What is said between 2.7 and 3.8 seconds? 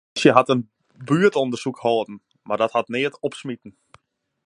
hat neat opsmiten.